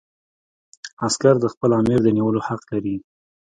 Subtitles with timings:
[1.05, 2.95] عسکر د خپل آمر د نیولو حق لري.